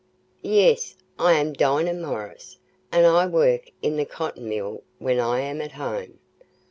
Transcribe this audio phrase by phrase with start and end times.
[0.41, 2.57] "Yes, I am Dinah Morris,
[2.91, 6.17] and I work in the cotton mill when I am at home."